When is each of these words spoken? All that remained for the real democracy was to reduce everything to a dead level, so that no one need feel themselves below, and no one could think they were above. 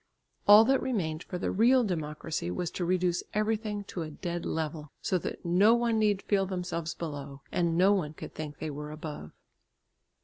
All 0.47 0.65
that 0.65 0.81
remained 0.81 1.21
for 1.21 1.37
the 1.37 1.51
real 1.51 1.83
democracy 1.83 2.49
was 2.49 2.71
to 2.71 2.85
reduce 2.85 3.21
everything 3.35 3.83
to 3.83 4.01
a 4.01 4.09
dead 4.09 4.47
level, 4.47 4.91
so 4.99 5.19
that 5.19 5.45
no 5.45 5.75
one 5.75 5.99
need 5.99 6.23
feel 6.23 6.47
themselves 6.47 6.95
below, 6.95 7.41
and 7.51 7.77
no 7.77 7.93
one 7.93 8.15
could 8.15 8.33
think 8.33 8.57
they 8.57 8.71
were 8.71 8.89
above. 8.91 9.31